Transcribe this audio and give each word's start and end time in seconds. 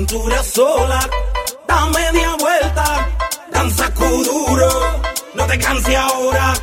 cintura 0.00 0.42
sola, 0.42 0.98
da 1.68 1.86
media 1.86 2.34
vuelta, 2.38 3.06
danza 3.52 3.86
duro, 3.90 4.70
no 5.34 5.46
te 5.46 5.58
canses 5.58 5.94
ahora, 5.94 6.54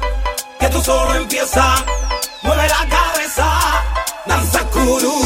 que 0.60 0.67
tú 0.70 0.82
solo 0.82 1.13
empieza, 1.13 1.86
mueve 2.41 2.67
la 2.67 2.89
cabeza, 2.89 3.48
danza 4.25 4.63
duro. 4.74 5.17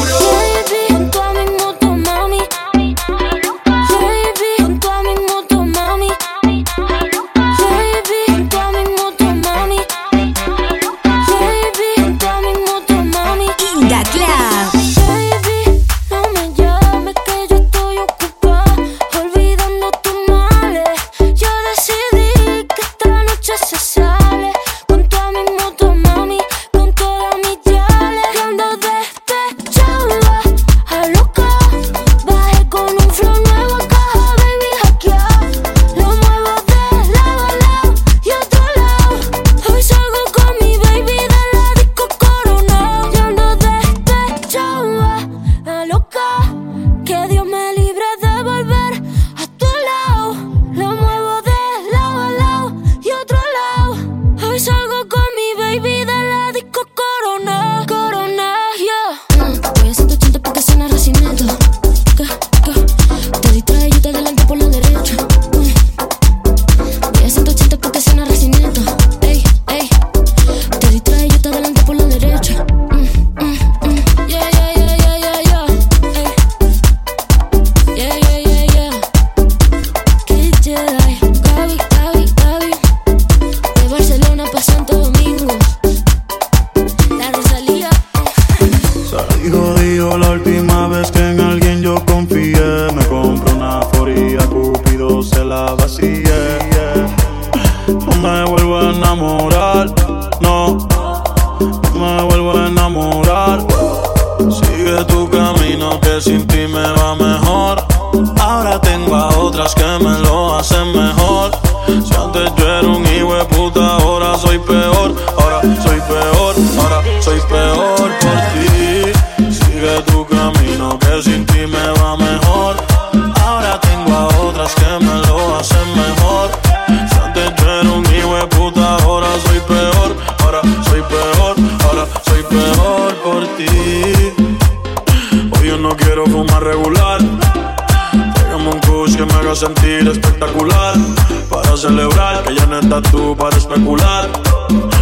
estás 142.96 143.10
tú 143.10 143.34
para 143.36 143.56
especular. 143.56 144.28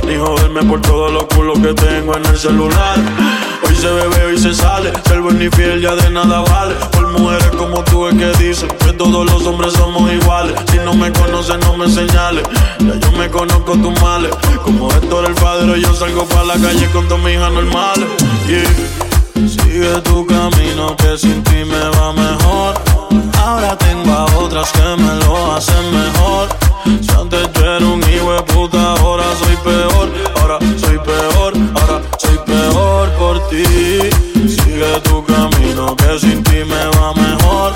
Ni 0.06 0.16
joderme 0.16 0.62
por 0.62 0.80
todos 0.80 1.12
los 1.12 1.24
culos 1.24 1.58
que 1.58 1.74
tengo 1.74 2.16
en 2.16 2.24
el 2.26 2.38
celular. 2.38 2.96
Hoy 3.66 3.74
se 3.74 3.88
bebe 3.88 4.24
hoy 4.26 4.38
se 4.38 4.54
sale, 4.54 4.92
ser 5.06 5.20
buen 5.20 5.42
y 5.42 5.48
fiel 5.50 5.80
ya 5.80 5.94
de 5.96 6.10
nada 6.10 6.40
vale. 6.40 6.74
Por 6.92 7.08
mujeres 7.18 7.50
como 7.58 7.82
tú 7.84 8.06
es 8.06 8.14
que 8.14 8.32
dicen 8.44 8.68
que 8.68 8.92
todos 8.92 9.26
los 9.26 9.44
hombres 9.44 9.72
somos 9.72 10.10
iguales. 10.12 10.54
Si 10.70 10.78
no 10.78 10.94
me 10.94 11.12
conoces, 11.12 11.58
no 11.60 11.76
me 11.76 11.88
señales. 11.88 12.44
Ya 12.78 12.94
yo 12.94 13.12
me 13.12 13.28
conozco 13.28 13.72
tus 13.72 14.00
males. 14.00 14.30
Como 14.64 14.90
Héctor 14.92 15.24
el 15.26 15.34
padre, 15.34 15.80
yo 15.80 15.92
salgo 15.94 16.24
para 16.26 16.44
la 16.44 16.54
calle 16.54 16.88
con 16.92 17.08
dos 17.08 17.18
mijas 17.20 17.52
normales. 17.52 18.06
Yeah. 18.46 19.48
Sigue 19.48 20.00
tu 20.02 20.26
camino 20.26 20.96
que 20.96 21.18
sin 21.18 21.42
ti 21.42 21.64
me 21.64 21.98
va 21.98 22.12
mejor. 22.12 22.74
Ahora 23.42 23.76
tengo 23.78 24.12
a 24.12 24.24
otras 24.36 24.70
que 24.70 25.02
me 25.02 25.24
lo 25.24 25.52
hacen 25.54 25.92
mejor. 25.92 26.48
Si 26.84 27.10
antes 27.12 27.48
ahora 28.48 29.24
soy 29.36 29.56
peor, 29.56 30.08
ahora 30.36 30.58
soy 30.78 30.98
peor, 30.98 31.52
ahora 31.74 32.02
soy 32.18 32.38
peor 32.46 33.10
por 33.18 33.48
ti. 33.48 33.64
Sigue 34.48 35.00
tu 35.04 35.24
camino 35.24 35.94
que 35.96 36.18
sin 36.18 36.42
ti 36.44 36.64
me 36.64 36.86
va 36.98 37.12
mejor. 37.14 37.72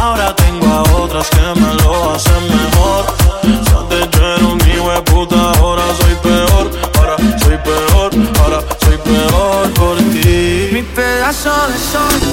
Ahora 0.00 0.34
tengo 0.36 0.66
a 0.66 0.82
otras 1.02 1.28
que 1.30 1.60
me 1.60 1.74
lo 1.82 2.12
hacen 2.12 2.42
mejor. 2.48 3.04
Si 3.42 3.74
antes 3.74 4.10
yo 4.10 4.34
era 4.34 4.46
un 4.46 4.60
hijo 4.68 4.90
de 4.90 5.02
puta, 5.02 5.52
ahora 5.58 5.82
soy 6.00 6.14
peor, 6.22 6.70
ahora 6.98 7.16
soy 7.38 7.58
peor, 7.58 8.10
ahora 8.40 8.60
soy 8.80 8.98
peor 8.98 9.70
por 9.74 9.96
ti. 10.12 10.68
Mi 10.72 10.82
pedazo 10.82 11.50
de 11.68 11.78
sol. 11.78 12.27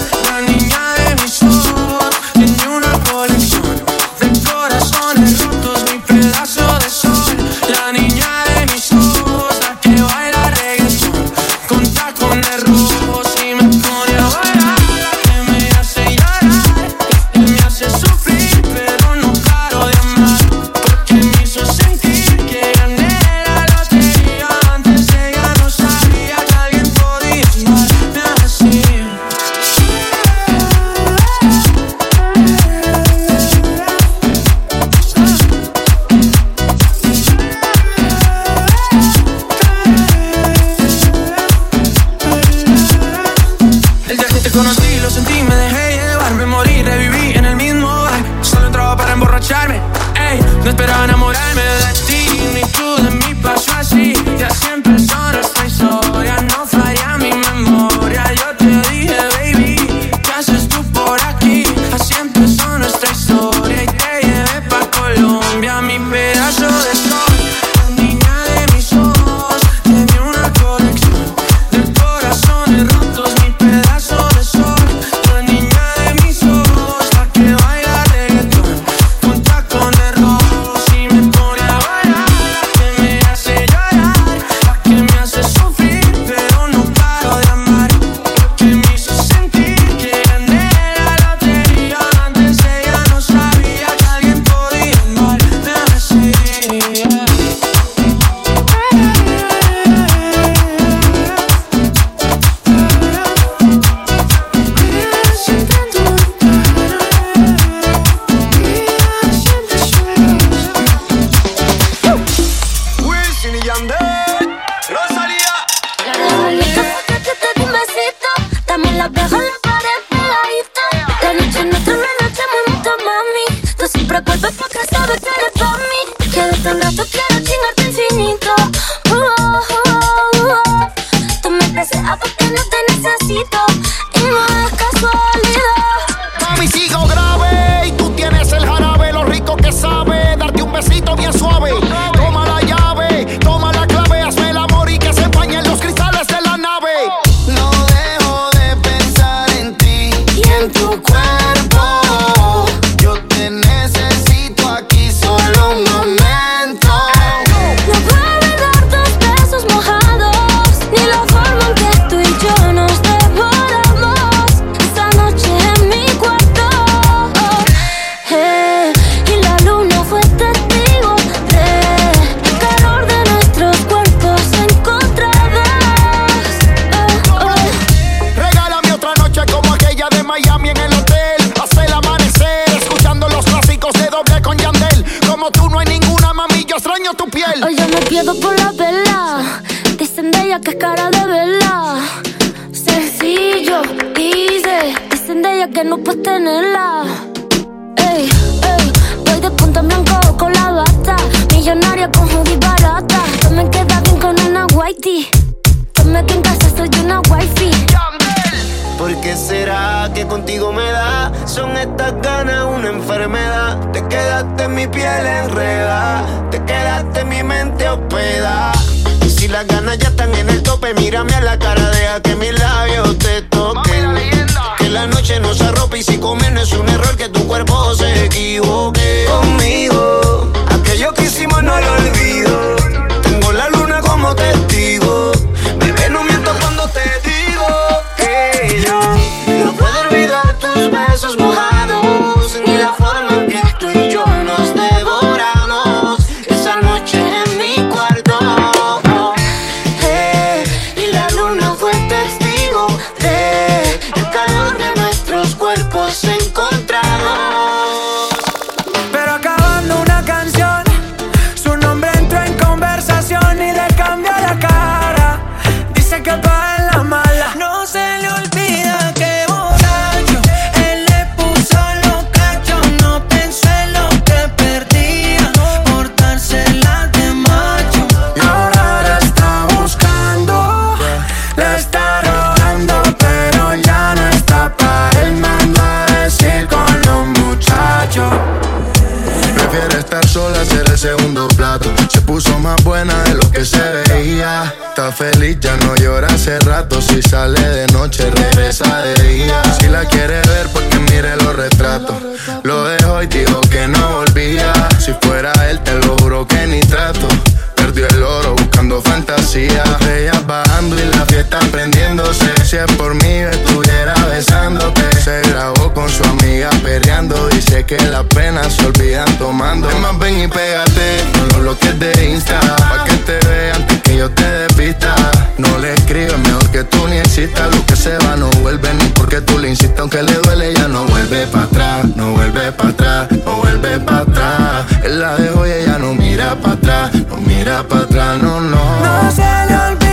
que 317.86 317.98
las 318.08 318.24
penas 318.26 318.74
se 318.74 318.86
olvidan 318.86 319.38
tomando. 319.38 319.90
Es 319.90 320.00
más, 320.00 320.18
ven 320.18 320.40
y 320.40 320.48
pégate 320.48 321.24
con 321.34 321.48
los 321.50 321.60
bloques 321.60 322.00
de 322.00 322.32
Insta. 322.32 322.60
Pa' 322.60 323.04
que 323.04 323.14
te 323.18 323.48
vea 323.48 323.76
antes 323.76 324.02
que 324.02 324.18
yo 324.18 324.30
te 324.32 324.44
despista. 324.44 325.14
No 325.58 325.78
le 325.78 325.94
escribas, 325.94 326.38
mejor 326.40 326.70
que 326.72 326.84
tú 326.84 327.08
ni 327.08 327.18
existas. 327.18 327.76
Lo 327.76 327.86
que 327.86 327.96
se 327.96 328.18
va 328.18 328.36
no 328.36 328.50
vuelve 328.62 328.94
ni 328.96 329.06
porque 329.10 329.42
tú 329.42 329.60
le 329.60 329.70
insistas. 329.70 330.00
Aunque 330.00 330.24
le 330.24 330.34
duele, 330.34 330.74
ya 330.74 330.88
no 330.88 331.06
vuelve 331.06 331.46
para 331.48 331.66
atrás. 331.66 332.06
No 332.16 332.32
vuelve 332.32 332.72
para 332.72 332.90
atrás, 332.90 333.28
no 333.46 333.56
vuelve 333.58 334.00
para 334.00 334.20
atrás. 334.22 334.86
Él 335.04 335.20
la 335.20 335.36
dejó 335.36 335.68
y 335.68 335.72
ella 335.72 335.98
no 336.00 336.14
mira 336.14 336.56
para 336.56 336.74
atrás. 336.74 337.14
No 337.14 337.38
mira 337.38 337.84
para 337.84 338.04
atrás, 338.04 338.42
no, 338.42 338.62
no. 338.62 339.00
No 339.02 339.32
se 339.32 339.42
le 339.42 340.05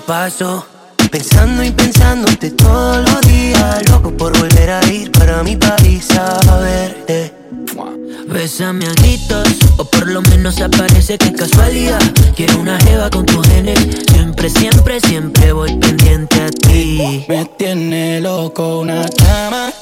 paso 0.00 0.66
pensando 1.10 1.62
y 1.62 1.70
pensándote 1.70 2.50
todos 2.50 2.98
los 3.08 3.20
días. 3.22 3.88
Loco 3.90 4.10
por 4.10 4.36
volver 4.38 4.70
a 4.70 4.86
ir 4.92 5.10
para 5.12 5.42
mi 5.42 5.56
país 5.56 6.08
a 6.12 6.58
verte. 6.58 7.34
Bésame 8.26 8.86
a 8.86 8.92
gritos, 8.92 9.48
o 9.78 9.84
por 9.84 10.06
lo 10.06 10.20
menos 10.22 10.60
aparece 10.60 11.16
que 11.16 11.32
casualidad. 11.32 12.00
Quiero 12.36 12.60
una 12.60 12.78
jeva 12.80 13.08
con 13.08 13.24
tus 13.24 13.46
genes. 13.48 13.78
Siempre, 14.12 14.50
siempre, 14.50 15.00
siempre 15.00 15.52
voy 15.52 15.74
pendiente 15.76 16.42
a 16.42 16.50
ti. 16.50 17.24
Me 17.28 17.46
tiene 17.56 18.20
loco 18.20 18.80
una 18.80 19.06
cama 19.08 19.72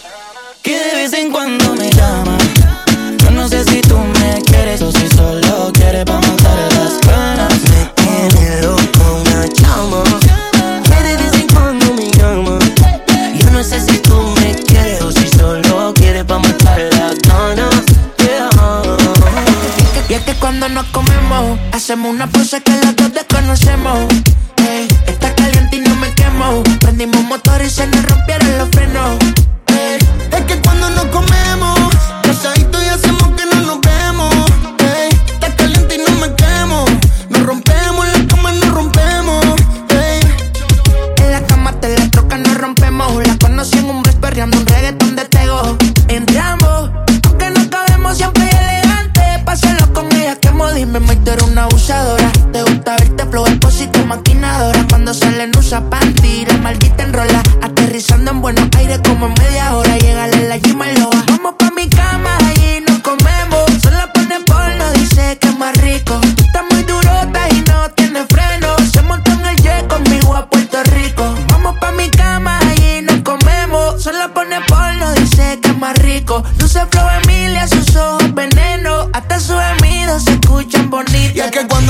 que 0.63 0.79
de 0.79 0.95
vez 0.95 1.13
en 1.13 1.33
cuando 1.33 1.75
me 1.75 1.91
llama. 1.91 2.39
Yo 3.19 3.31
no 3.33 3.49
sé 3.49 3.65
si 3.65 3.81
tú 3.81 3.99
me 3.99 4.41
quieres 4.43 4.81
o 4.83 4.93
si 4.93 5.09
solo 5.09 5.71
quieres 5.73 6.05
pa' 6.05 6.21
matar. 6.21 6.46
cuando 20.41 20.69
nos 20.69 20.87
comemos. 20.87 21.59
Hacemos 21.73 22.13
una 22.13 22.27
pose 22.27 22.63
que 22.63 22.73
los 22.73 22.97
dos 22.97 23.13
desconocemos. 23.13 24.07
Está 25.07 25.35
caliente 25.35 25.77
y 25.77 25.81
no 25.81 25.95
me 25.97 26.13
quemo. 26.15 26.63
Prendimos 26.81 27.23
motor 27.25 27.63
y 27.63 27.71
se 27.71 27.87
nos 27.87 28.05
rompieron 28.05 28.59
los 28.59 28.69
frenos. 28.71 29.19
Es 30.33 30.45
que 30.45 30.61
cuando 30.61 30.91
nos 30.91 31.05
comemos 31.07 31.46
mami, 51.01 51.17
tú 51.17 51.31
eres 51.31 51.45
una 51.45 51.65
abusadora. 51.65 52.31
Te 52.53 52.63
gusta 52.63 52.97
verte 52.97 53.27
flow, 53.27 53.47
esposito, 53.47 54.05
maquinadora. 54.07 54.87
Cuando 54.89 55.15
salen 55.15 55.51
usa 55.57 55.89
panty, 55.91 56.47
la 56.47 56.59
maldita 56.59 57.06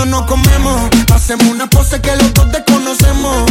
no 0.06 0.26
comemos. 0.26 0.80
Hacemos 1.14 1.46
una 1.48 1.68
pose 1.68 2.00
que 2.00 2.14
los 2.16 2.32
dos 2.34 2.50
desconocemos. 2.50 3.50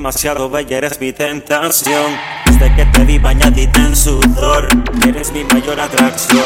demasiado 0.00 0.48
bella, 0.48 0.78
eres 0.78 0.98
mi 0.98 1.12
tentación. 1.12 2.18
Desde 2.46 2.74
que 2.74 2.86
te 2.86 3.04
vi 3.04 3.18
bañadita 3.18 3.80
en 3.80 3.94
sudor, 3.94 4.66
eres 5.06 5.30
mi 5.30 5.44
mayor 5.44 5.78
atracción. 5.78 6.40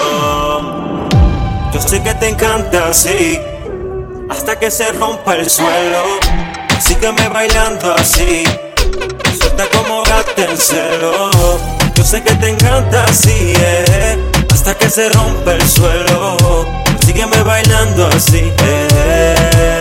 Yo 1.72 1.80
sé 1.80 2.02
que 2.02 2.12
te 2.14 2.30
encanta 2.30 2.88
así, 2.88 3.38
hasta 4.28 4.58
que 4.58 4.72
se 4.72 4.90
rompa 4.90 5.36
el 5.36 5.48
suelo. 5.48 6.02
Sígueme 6.80 7.28
bailando 7.28 7.94
así, 7.94 8.42
suelta 9.38 9.66
como 9.72 10.02
gato 10.02 10.42
en 10.42 10.58
celo. 10.58 11.30
Yo 11.94 12.02
sé 12.02 12.24
que 12.24 12.34
te 12.34 12.48
encanta 12.48 13.04
así, 13.04 13.52
eh, 13.56 14.18
hasta 14.52 14.74
que 14.76 14.90
se 14.90 15.10
rompa 15.10 15.52
el 15.52 15.68
suelo. 15.68 16.36
Sígueme 17.06 17.40
bailando 17.44 18.08
así, 18.08 18.52
eh. 18.64 19.80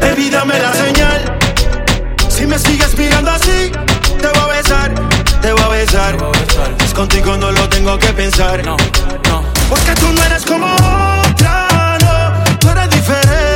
Baby, 0.00 0.30
dame 0.30 0.60
la 0.60 0.72
señal 0.72 1.29
si 2.40 2.46
me 2.46 2.58
sigues 2.58 2.96
mirando 2.96 3.32
así, 3.32 3.70
te 4.18 4.28
voy 4.28 4.38
a 4.38 4.46
besar, 4.46 4.94
te 5.42 5.52
voy 5.52 5.62
a 5.62 5.68
besar. 5.68 6.16
Es 6.82 6.94
contigo 6.94 7.36
no 7.36 7.52
lo 7.52 7.68
tengo 7.68 7.98
que 7.98 8.06
pensar. 8.14 8.64
No, 8.64 8.78
no. 9.28 9.44
Porque 9.68 9.94
tú 9.96 10.10
no 10.10 10.24
eres 10.24 10.46
como 10.46 10.64
otra, 10.64 11.98
no, 12.00 12.58
tú 12.58 12.70
eres 12.70 12.88
diferente. 12.88 13.49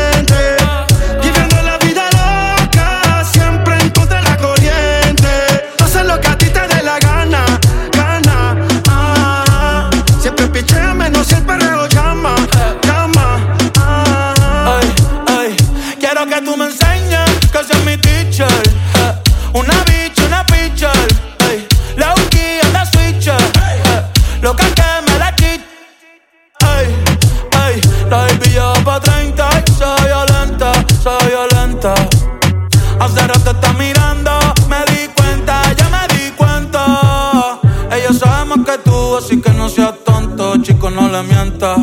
Que 38.75 38.91
tú, 38.91 39.17
así 39.17 39.41
que 39.41 39.51
no 39.51 39.69
seas 39.69 39.95
tonto, 40.05 40.57
chico, 40.63 40.91
no 40.91 41.09
le 41.09 41.23
mientas. 41.23 41.79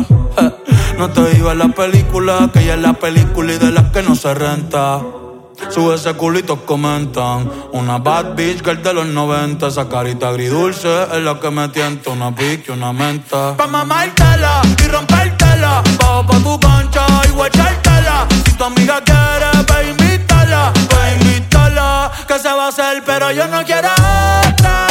No 0.98 1.08
te 1.10 1.36
iba 1.36 1.54
la 1.54 1.68
película, 1.68 2.50
que 2.52 2.60
ella 2.60 2.74
es 2.74 2.80
la 2.80 2.92
película 2.92 3.52
y 3.52 3.58
de 3.58 3.70
las 3.70 3.90
que 3.90 4.02
no 4.02 4.14
se 4.14 4.34
renta. 4.34 5.00
Sube 5.70 5.94
ese 5.94 6.14
culito, 6.14 6.64
comentan. 6.66 7.50
Una 7.72 7.98
bad 7.98 8.34
bitch 8.34 8.62
girl 8.64 8.82
de 8.82 8.92
los 8.94 9.06
90. 9.06 9.68
Esa 9.68 9.88
carita 9.88 10.28
agridulce 10.28 11.04
es 11.12 11.22
la 11.22 11.38
que 11.40 11.50
me 11.50 11.68
tienta. 11.68 12.10
Una 12.10 12.34
pique, 12.34 12.72
una 12.72 12.92
menta. 12.92 13.56
Pa' 13.56 13.66
mamártela 13.66 14.62
y 14.84 14.88
rompértela. 14.88 15.82
Bajo 15.98 16.26
pa' 16.26 16.38
tu 16.38 16.60
cancha 16.60 17.06
y 17.28 17.30
guachártela. 17.30 18.26
Si 18.44 18.52
tu 18.52 18.64
amiga 18.64 19.00
quiere, 19.04 19.50
ve 19.68 19.90
invítala. 19.90 20.72
Ve 20.90 21.14
invítala. 21.14 22.10
Que 22.26 22.38
se 22.38 22.48
va 22.48 22.66
a 22.66 22.68
hacer, 22.68 23.02
pero 23.04 23.30
yo 23.30 23.46
no 23.46 23.64
quiero 23.64 23.88
otra, 23.88 24.86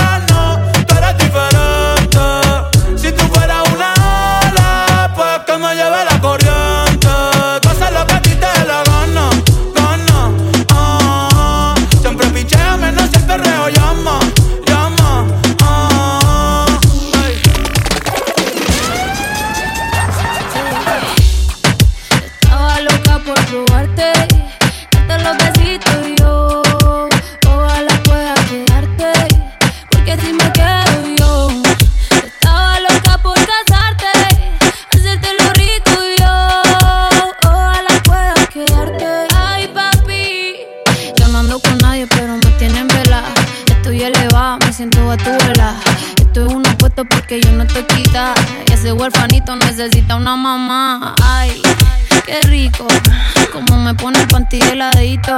ese 48.92 49.00
huerfanito 49.00 49.56
necesita 49.56 50.18
una 50.18 50.36
mamá. 50.36 51.16
Ay, 51.24 51.62
qué 52.26 52.42
rico. 52.42 52.86
Como 53.54 53.78
me 53.78 53.94
pone 53.94 54.20
el 54.20 54.28
panty 54.28 54.60
heladito. 54.62 55.38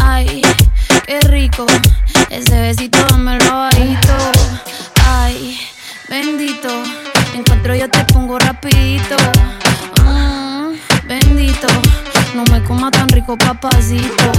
Ay, 0.00 0.40
qué 1.04 1.18
rico. 1.22 1.66
Ese 2.30 2.60
besito 2.60 2.98
dámelo 3.08 3.58
bajito. 3.58 4.14
Ay, 5.04 5.58
bendito. 6.08 6.68
Encuentro 7.34 7.74
yo 7.74 7.90
te 7.90 8.04
pongo 8.04 8.38
rapidito. 8.38 9.16
Mm, 10.04 10.74
bendito. 11.08 11.66
No 12.36 12.44
me 12.52 12.62
coma 12.62 12.92
tan 12.92 13.08
rico, 13.08 13.36
papacito. 13.36 14.30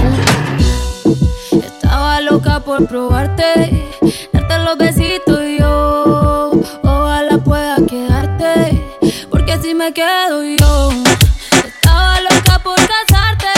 Estaba 1.50 2.22
loca 2.22 2.60
por 2.60 2.86
probarte, 2.86 3.90
darte 4.32 4.58
los 4.58 4.78
besitos 4.78 5.38
y 5.44 5.58
yo. 5.58 6.21
Me 9.82 9.92
quedo 9.92 10.44
yo. 10.44 10.90
Estaba 11.50 12.20
loca 12.20 12.58
por 12.60 12.76
casarte, 12.76 13.48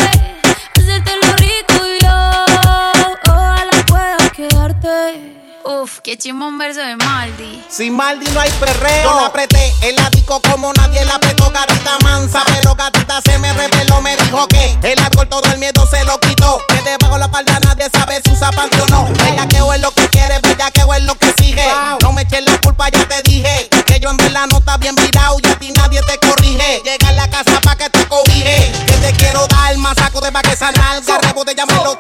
hacerte 0.75 1.13
lo 1.23 1.33
rico 1.37 1.85
y 1.85 2.03
yo. 2.03 2.45
Ojalá 3.29 3.85
pueda 3.87 4.31
quedarte. 4.31 5.35
Uf, 5.65 6.01
qué 6.01 6.17
chimón 6.17 6.55
un 6.55 6.59
verso 6.59 6.81
de 6.81 6.97
Maldi. 6.97 7.63
Sin 7.69 7.95
Maldi 7.95 8.27
no 8.33 8.41
hay 8.41 8.51
perreo. 8.53 9.05
Yo 9.05 9.21
la 9.21 9.27
apreté 9.27 9.75
en 9.83 9.97
la 9.97 10.09
disco 10.09 10.41
como 10.41 10.73
nadie 10.73 11.05
la 11.05 11.17
apretó, 11.17 11.51
gatita 11.51 11.99
mansa. 12.03 12.43
Pero 12.47 12.75
gatita 12.75 13.21
se 13.21 13.39
me 13.39 13.53
reveló, 13.53 14.01
me 14.01 14.17
dijo 14.17 14.47
que 14.49 14.79
el 14.83 14.99
alcohol 15.01 15.29
todo 15.29 15.53
el 15.53 15.59
miedo 15.59 15.87
se 15.87 16.05
lo 16.05 16.19
quitó. 16.21 16.59
Que 16.69 16.91
debajo 16.91 17.19
la 17.19 17.31
palda 17.31 17.61
nadie 17.61 17.91
sabe 17.93 18.23
si 18.25 18.33
usa 18.33 18.49
o 18.49 18.87
no. 18.89 19.09
Ella 19.27 19.47
de 30.25 30.33
pa' 30.33 30.43
que 30.43 30.53
esa 30.53 30.73
nalga. 30.73 31.19
Rebote 31.19 31.55
ya 31.55 31.67
me 31.67 31.75
lo 31.85 31.99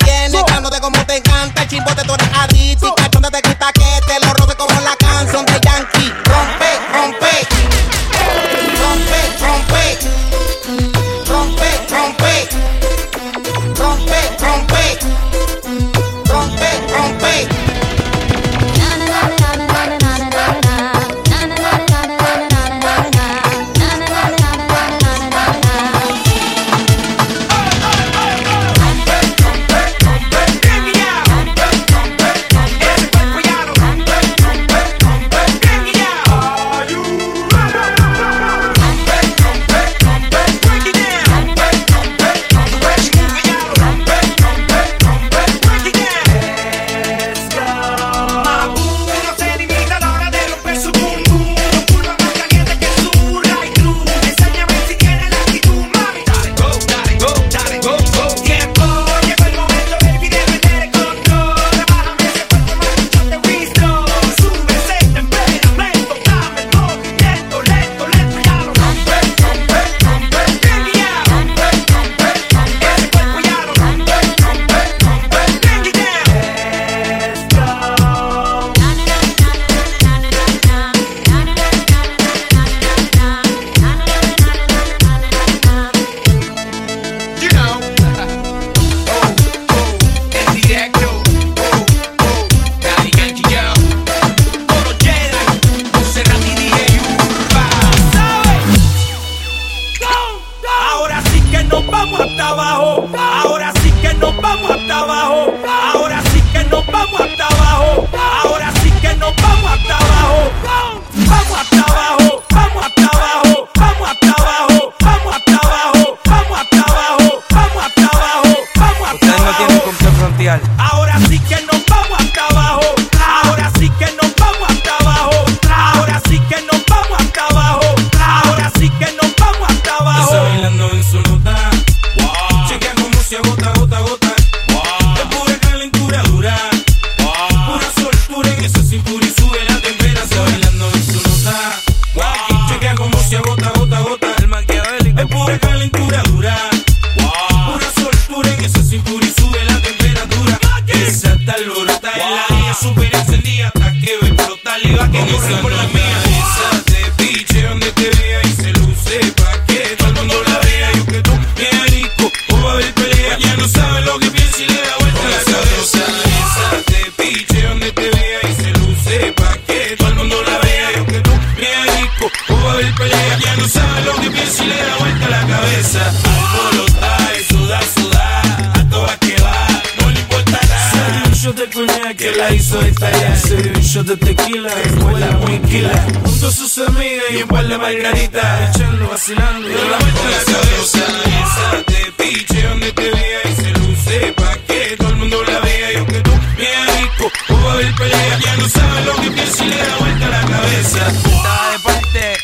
soy 182.75 183.73
un 183.75 183.81
shot 183.83 184.07
de 184.07 184.17
tequila, 184.17 184.69
escuela 184.83 185.31
muy 185.43 185.59
quila. 185.61 186.07
Junto 186.25 186.49
a 186.49 186.51
sus 186.51 186.79
amigas 186.79 187.25
y 187.31 187.43
un 187.43 187.49
par 187.49 187.69
de 187.69 187.79
margaritas. 187.79 188.77
Echando, 188.77 189.09
vacilando. 189.09 189.69
Y 189.69 189.73
de 189.73 189.85
la 189.91 189.99
vuelta 189.99 190.23
la 190.31 190.45
cabeza 190.45 190.99
Esa 191.45 191.77
de 191.87 192.13
piche 192.17 192.63
donde 192.69 192.93
te 192.93 193.11
vea 193.11 193.41
y 193.45 193.55
se 193.55 193.71
luce 193.71 194.33
Pa' 194.33 194.57
que 194.67 194.97
todo 194.97 195.11
el 195.11 195.17
mundo 195.17 195.43
la 195.45 195.61
vea 195.61 195.93
Y 195.93 195.97
aunque 195.97 196.21
tú 196.21 196.31
bien 196.57 196.87
rico, 196.99 197.31
hubo 197.51 197.71
haber 197.71 197.95
pelea 197.95 198.39
Ya 198.41 198.57
no 198.57 198.69
sabe 198.69 199.05
lo 199.05 199.15
que 199.21 199.31
piensa 199.31 199.65
y 199.65 199.69
le 199.69 199.77
da 199.77 199.97
vuelta 200.01 200.29
la 200.29 200.41
cabeza. 200.41 201.09
Estaba 201.09 201.71
de 201.71 201.79
parte 201.79 202.37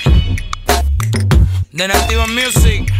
de 1.73 1.89
Nativa 1.89 2.27
Music. 2.29 2.93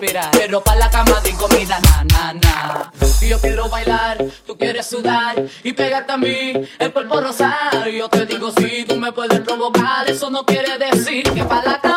Pero 0.00 0.62
pa' 0.62 0.76
la 0.76 0.88
cama 0.90 1.20
de 1.22 1.32
comida, 1.32 1.80
na, 1.80 2.04
na, 2.04 2.32
na. 2.34 2.92
Y 3.20 3.28
yo 3.28 3.40
quiero 3.40 3.68
bailar, 3.68 4.24
tú 4.46 4.56
quieres 4.56 4.86
sudar 4.86 5.42
y 5.64 5.72
pegarte 5.72 6.12
a 6.12 6.16
mí, 6.16 6.52
el 6.78 6.92
cuerpo 6.92 7.20
rosar. 7.20 7.88
Yo 7.90 8.08
te 8.08 8.24
digo, 8.26 8.52
si 8.56 8.84
tú 8.84 8.96
me 8.96 9.12
puedes 9.12 9.40
provocar. 9.40 10.08
Eso 10.08 10.30
no 10.30 10.46
quiere 10.46 10.78
decir 10.78 11.24
que 11.24 11.44
pa' 11.44 11.62
la 11.64 11.80
cama 11.80 11.87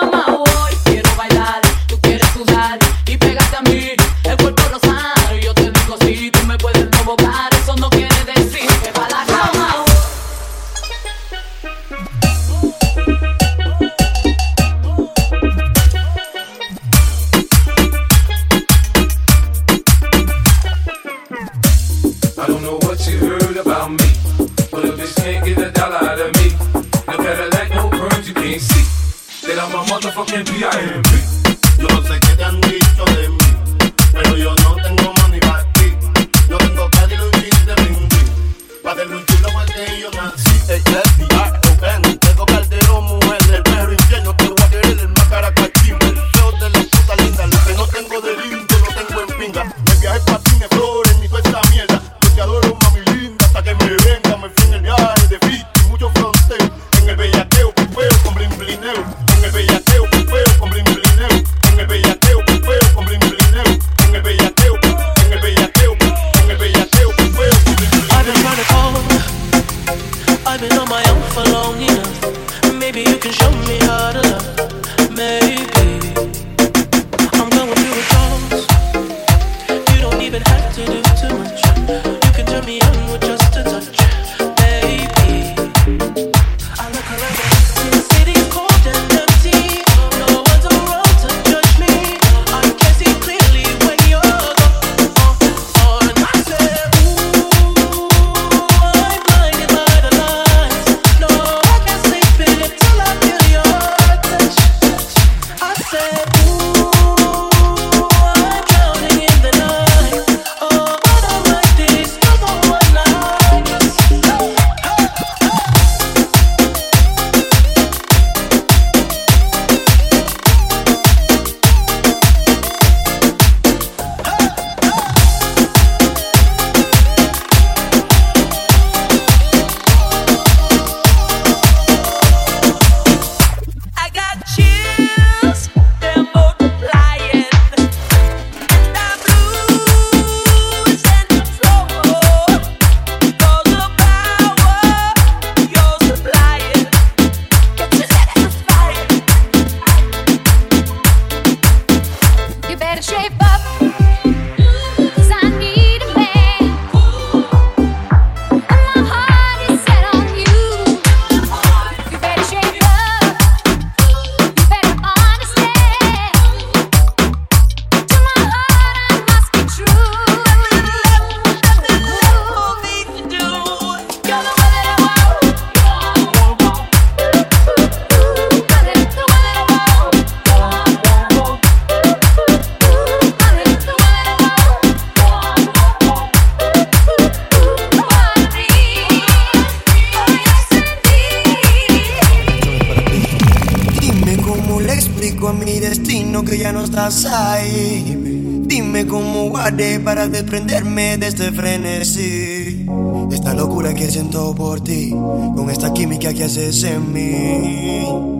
por 204.32 204.80
ti, 204.80 205.10
con 205.10 205.70
esta 205.70 205.92
química 205.94 206.34
que 206.34 206.46
haces 206.46 206.84
en 206.84 207.12
mí. 207.12 208.31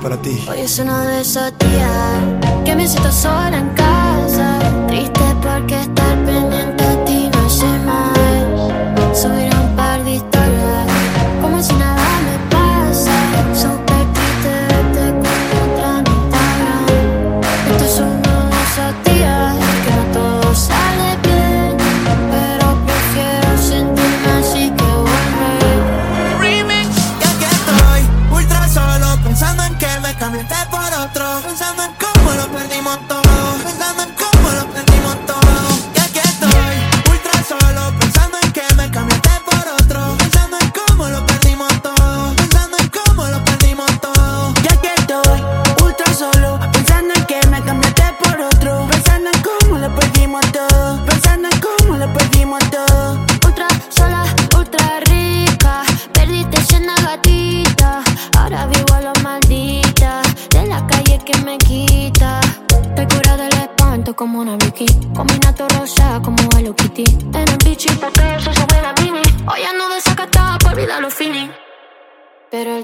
para 0.00 0.16
ti. 0.16 0.44
Hoy 0.48 0.60
es 0.60 0.78
una 0.78 1.04
de 1.04 1.20
esos 1.20 1.52
días 1.58 2.64
que 2.64 2.74
me 2.74 2.86
siento 2.86 3.12
sola 3.12 3.58
en 3.58 3.68
casa 3.70 3.89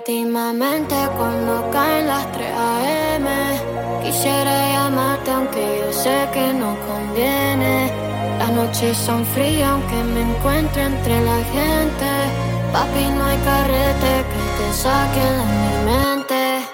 últimamente 0.09 0.95
cuando 1.17 1.69
caen 1.73 2.07
las 2.07 2.31
3 2.31 2.47
a.m. 2.57 3.29
Quisiera 4.05 4.69
llamarte 4.73 5.33
aunque 5.33 5.81
yo 5.81 5.93
sé 5.93 6.29
que 6.33 6.53
no 6.53 6.77
conviene. 6.87 7.91
Las 8.39 8.53
noches 8.53 8.97
son 8.97 9.25
frías 9.27 9.69
aunque 9.69 9.97
me 10.15 10.21
encuentre 10.21 10.85
entre 10.85 11.21
la 11.25 11.39
gente. 11.57 12.09
Papi, 12.73 13.05
no 13.17 13.25
hay 13.25 13.39
carrete 13.39 14.13
que 14.31 14.43
te 14.59 14.73
saque 14.75 15.25
de 15.39 15.45
mi 15.61 15.91
mente. 15.91 16.67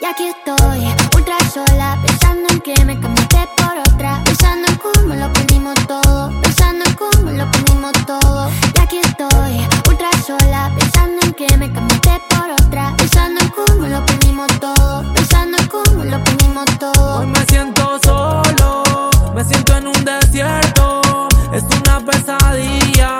Y 0.00 0.04
aquí 0.04 0.24
estoy, 0.24 0.80
ultra 1.16 1.38
sola, 1.48 1.96
pensando 2.04 2.48
en 2.50 2.60
que 2.60 2.84
me 2.84 2.98
cambiaste 2.98 3.48
por 3.56 3.78
otra. 3.78 4.20
Pensando 4.24 4.68
en 4.68 4.76
cómo 4.78 5.14
lo 5.14 5.32
perdimos 5.32 5.74
todo, 5.86 6.32
pensando 6.42 6.84
en 6.86 6.94
cómo 6.94 7.30
lo 7.30 7.48
perdimos 7.52 7.92
todo. 8.04 8.50
Y 8.74 8.80
aquí 8.80 8.98
estoy, 8.98 9.64
ultra 9.88 10.10
sola, 10.26 10.72
pensando 10.76 11.22
en 11.24 11.32
que 11.34 11.56
me 11.56 11.72
cambiaste 11.72 12.21
por 12.42 12.50
otra. 12.50 12.94
Pensando 12.96 13.40
en 13.40 13.92
lo 13.92 14.06
perdimos 14.06 14.48
todo, 14.60 15.02
pensando 15.14 15.58
en 15.58 15.66
cómo 15.68 16.02
perdimos 16.24 16.64
todo. 16.78 17.18
Hoy 17.18 17.26
me 17.26 17.44
siento 17.46 17.98
solo, 18.04 19.10
me 19.34 19.44
siento 19.44 19.76
en 19.76 19.86
un 19.86 20.04
desierto. 20.04 21.28
Es 21.52 21.64
una 21.80 22.00
pesadilla, 22.00 23.18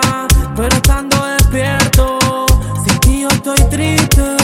pero 0.55 0.75
estando 0.75 1.15
despierto. 1.37 2.17
Sin 2.85 2.99
ti 2.99 3.21
yo 3.21 3.27
estoy 3.29 3.61
triste 3.69 4.37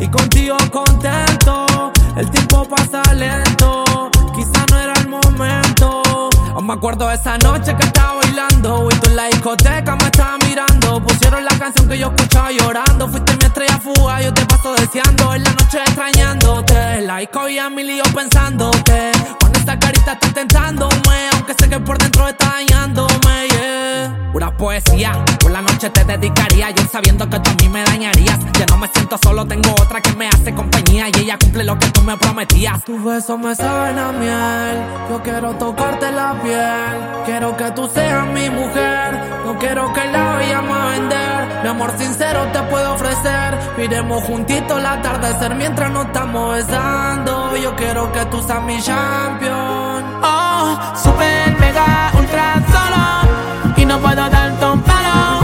y 0.00 0.08
contigo 0.08 0.56
contento. 0.70 1.92
El 2.16 2.30
tiempo 2.30 2.64
pasa 2.64 3.02
lento, 3.14 4.10
quizá 4.34 4.64
no 4.70 4.78
era 4.78 4.94
el 4.94 5.08
momento. 5.08 6.30
Aún 6.54 6.66
me 6.66 6.74
acuerdo 6.74 7.08
de 7.08 7.16
esa 7.16 7.36
noche 7.38 7.76
que 7.76 7.86
estaba 7.86 8.14
bailando 8.14 8.88
y 8.90 9.06
en 9.06 9.16
la 9.16 9.26
discoteca 9.26 9.96
me 9.96 10.04
estabas 10.04 10.43
Pusieron 10.54 11.44
la 11.44 11.58
canción 11.58 11.88
que 11.88 11.98
yo 11.98 12.12
escuchaba 12.14 12.52
llorando. 12.52 13.08
Fuiste 13.08 13.32
mi 13.32 13.44
estrella 13.44 13.76
fuga, 13.78 14.22
yo 14.22 14.32
te 14.32 14.46
paso 14.46 14.72
deseando. 14.74 15.34
En 15.34 15.42
la 15.42 15.50
noche 15.50 15.78
extrañándote. 15.84 16.98
En 16.98 17.06
la 17.08 17.18
disco 17.18 17.48
y 17.48 17.58
a 17.58 17.68
mi 17.68 17.82
lío 17.82 18.04
pensándote. 18.14 19.10
Con 19.40 19.50
esta 19.56 19.76
carita 19.76 20.12
está 20.12 20.32
tentándome, 20.32 21.28
aunque 21.32 21.54
sé 21.58 21.68
que 21.68 21.80
por 21.80 21.98
dentro 21.98 22.28
está 22.28 22.52
dañándome. 22.52 23.48
Yeah. 23.48 24.30
Pura 24.32 24.56
poesía, 24.56 25.24
por 25.40 25.50
la 25.50 25.60
noche 25.60 25.90
te 25.90 26.04
dedicaría. 26.04 26.70
Yo 26.70 26.84
sabiendo 26.90 27.28
que 27.28 27.40
tú 27.40 27.50
a 27.50 27.54
mí 27.54 27.68
me 27.68 27.82
dañarías. 27.82 28.38
Ya 28.56 28.66
no 28.66 28.76
me 28.76 28.86
siento 28.88 29.18
solo, 29.22 29.44
tengo 29.46 29.72
otra 29.72 30.00
que 30.00 30.12
me 30.12 30.28
hace 30.28 30.54
compañía. 30.54 31.08
Y 31.08 31.20
ella 31.20 31.36
cumple 31.36 31.64
lo 31.64 31.76
que 31.80 31.88
tú 31.88 32.00
me 32.02 32.16
prometías. 32.16 32.84
Tus 32.84 33.02
besos 33.02 33.38
me 33.40 33.56
saben 33.56 33.98
a 33.98 34.12
miel. 34.12 34.78
Yo 35.10 35.20
quiero 35.20 35.52
tocarte 35.54 36.12
la 36.12 36.40
piel. 36.40 37.24
Quiero 37.26 37.56
que 37.56 37.70
tú 37.72 37.88
seas 37.92 38.26
mi 38.28 38.48
mujer. 38.50 39.34
No 39.44 39.58
quiero 39.58 39.92
que 39.92 40.04
la 40.06 40.38
vayamos 40.44 40.76
a 40.76 40.86
vender. 40.86 41.60
Mi 41.62 41.68
amor 41.68 41.92
sincero 41.96 42.46
te 42.52 42.60
puedo 42.64 42.94
ofrecer. 42.94 43.58
Miremos 43.78 44.22
juntitos 44.24 44.78
el 44.78 44.86
atardecer 44.86 45.54
mientras 45.54 45.90
nos 45.90 46.06
estamos 46.06 46.56
besando. 46.56 47.56
Yo 47.56 47.74
quiero 47.76 48.12
que 48.12 48.24
tú 48.26 48.42
seas 48.42 48.62
mi 48.62 48.80
champion. 48.80 50.04
Oh, 50.22 50.78
super 51.02 51.58
mega 51.58 52.12
ultra 52.18 52.62
solo 52.72 53.74
y 53.76 53.84
no 53.86 53.98
puedo 53.98 54.28
darte 54.28 54.64
un 54.66 54.80
palo. 54.82 55.40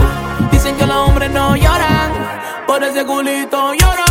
Dicen 0.51 0.75
que 0.75 0.85
los 0.85 0.97
hombres 1.07 1.31
no 1.31 1.55
lloran, 1.55 2.11
por 2.67 2.83
ese 2.83 3.03
culito 3.05 3.73
lloro. 3.73 4.05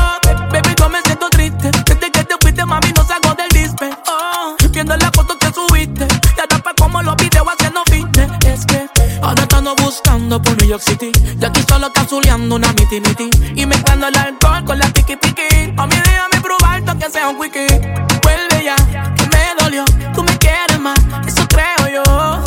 Baby, 0.51 0.75
yo 0.77 0.89
me 0.89 1.01
siento 1.03 1.29
triste 1.31 1.71
desde 1.71 2.11
que 2.11 2.25
te 2.25 2.35
fuiste, 2.41 2.65
mami, 2.65 2.93
no 2.97 3.05
salgo 3.05 3.35
del 3.35 3.49
dispe. 3.51 3.91
Oh, 4.09 4.57
viendo 4.71 4.97
las 4.97 5.11
fotos 5.13 5.37
que 5.37 5.53
subiste, 5.53 6.07
te 6.07 6.43
atrapa 6.43 6.73
como 6.77 7.01
los 7.03 7.15
videos 7.17 7.30
buscando 9.91 10.41
por 10.41 10.57
New 10.59 10.69
York 10.69 10.83
City, 10.87 11.11
y 11.41 11.45
aquí 11.45 11.65
solo 11.69 11.93
cazuleando 11.93 12.55
una 12.55 12.69
miti 12.75 13.01
miti 13.01 13.29
y 13.57 13.67
mezclando 13.67 14.07
el 14.07 14.17
alcohol 14.17 14.65
con 14.65 14.79
la 14.79 14.89
tiki 14.93 15.17
tiki. 15.17 15.75
A 15.77 15.85
mí 15.85 15.97
déjame 16.05 16.41
probar 16.41 16.85
que 16.97 17.11
sea 17.11 17.29
un 17.29 17.37
wiki. 17.41 17.67
Vuelve 18.23 18.65
ya, 18.65 18.77
que 19.17 19.27
me 19.33 19.43
dolió. 19.59 19.85
Tú 20.15 20.23
me 20.23 20.39
quieres 20.39 20.79
más, 20.79 20.97
eso 21.27 21.45
creo 21.49 21.89
yo. 21.93 22.41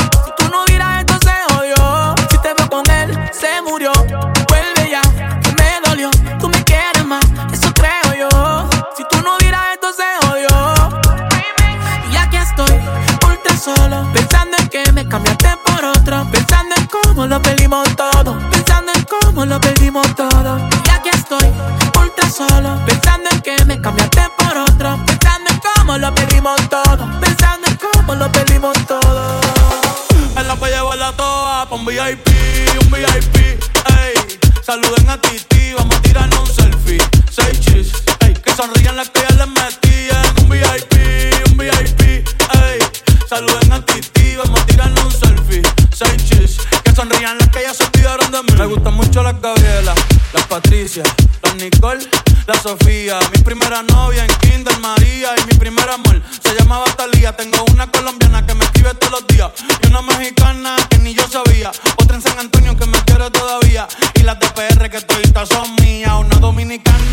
VIP, 31.93 32.27
un 32.81 32.91
VIP, 32.91 33.37
ey. 33.37 34.13
Saluden 34.65 35.09
a 35.11 35.21
Titi, 35.21 35.73
vamos 35.73 35.95
a 35.95 36.01
tirarnos 36.01 36.49
un 36.49 36.55
selfie. 36.55 36.97
Seis 37.29 37.59
chis, 37.59 37.91
ey. 38.21 38.33
Que 38.33 38.51
sonrían 38.55 38.95
las 38.95 39.11
que 39.11 39.21
ya 39.21 39.35
les 39.35 39.47
metían. 39.47 40.25
Un 40.41 40.49
VIP, 40.49 41.51
un 41.51 41.57
VIP, 41.57 42.01
ey. 42.01 42.79
Saluden 43.29 43.71
a 43.71 43.85
Titi, 43.85 44.35
vamos 44.35 44.59
a 44.59 44.65
tirarnos 44.65 45.05
un 45.05 45.11
selfie. 45.11 45.61
Seis 45.93 46.25
chis, 46.27 46.57
que 46.83 46.95
sonrían 46.95 47.37
las 47.37 47.49
que 47.49 47.61
ya 47.61 47.73
se 47.75 47.83
olvidaron 47.83 48.31
de 48.31 48.41
mí. 48.41 48.53
Me 48.57 48.65
gustan 48.65 48.95
mucho 48.95 49.21
las 49.21 49.39
Gabriela, 49.39 49.93
las 50.33 50.47
Patricia, 50.47 51.03
las 51.43 51.55
Nicole, 51.57 52.07
la 52.47 52.53
Sofía. 52.55 53.19
Mi 53.35 53.41
primera 53.43 53.83
novia 53.83 54.25
en 54.25 54.31
Kinder 54.39 54.77
María 54.79 55.29
y 55.37 55.45
mi 55.45 55.57
primer 55.57 55.89
amor 55.89 56.21
se 56.41 56.53
llamaba 56.55 56.85
Talía. 56.97 57.35
Tengo 57.35 57.63
una 57.71 57.89
colombiana 57.91 58.45
que 58.45 58.53
me 58.53 58.65
escribe 58.65 58.93
todos 58.95 59.21
los 59.21 59.27
días 59.27 59.51
y 59.83 59.87
una 59.87 60.01
mexicana 60.01 60.75
que 60.89 60.99
ni 60.99 61.13
yo 61.13 61.27
sabía. 61.27 61.71
Otra 61.97 62.15
en 62.15 62.21
San 62.21 62.39
Antonio 62.39 62.75
que 62.77 62.85
me 62.85 62.97
quiere 63.03 63.29
todavía 63.31 63.87
y 64.15 64.23
las 64.23 64.39
de 64.39 64.47
PR 64.49 64.89
que 64.89 65.01
toditas 65.01 65.49
son 65.49 65.75
mías. 65.75 66.13
Una 66.19 66.37
dominicana 66.37 67.12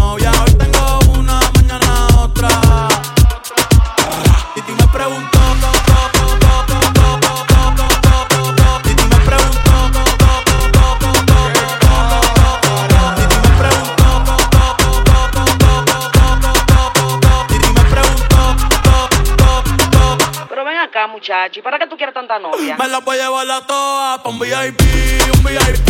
muchacho, 21.21 21.59
¿y 21.59 21.61
para 21.61 21.77
qué 21.77 21.85
tú 21.85 21.95
quieres 21.95 22.15
tanta 22.15 22.39
novia? 22.39 22.75
Me 22.77 22.87
la 22.87 22.97
voy 22.97 23.15
a 23.19 23.25
llevar 23.25 23.45
la 23.45 23.61
toa 23.61 24.23
pa' 24.23 24.29
un 24.29 24.39
VIP, 24.39 24.81
un 25.35 25.43
VIP, 25.43 25.89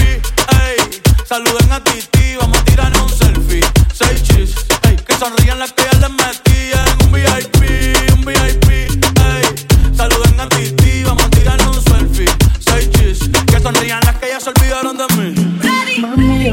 ey. 0.59 1.01
Saluden 1.25 1.71
a 1.71 1.81
Titi, 1.81 2.35
vamos 2.35 2.57
a 2.57 2.63
tirarnos 2.65 3.03
un 3.03 3.17
selfie. 3.17 3.61
Seis 3.93 4.21
chis, 4.23 4.53
ey. 4.89 4.97
Que 4.97 5.13
sonrían 5.13 5.57
las 5.57 5.71
que 5.71 5.83
ya 5.83 5.99
les 5.99 6.09
metían. 6.09 6.85
Un 7.05 7.13
VIP, 7.13 8.13
un 8.13 8.25
VIP, 8.25 8.69
ey. 8.71 9.95
Saluden 9.95 10.37
a 10.37 10.49
Titi, 10.49 11.03
vamos 11.05 11.23
a 11.23 11.29
tirarnos 11.29 11.77
un 11.77 11.83
selfie. 11.83 12.25
Seis 12.59 12.89
chis, 12.89 13.29
que 13.47 13.59
sonrían 13.61 14.01
las 14.03 14.17
que 14.17 14.27
ya 14.27 14.39
se 14.41 14.49
olvidaron 14.49 14.97
de 14.97 15.07
mí. 15.15 15.50